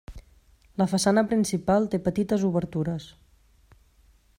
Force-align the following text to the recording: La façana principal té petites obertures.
La 0.83 0.87
façana 0.93 1.23
principal 1.33 1.87
té 1.93 2.01
petites 2.09 2.47
obertures. 2.51 3.11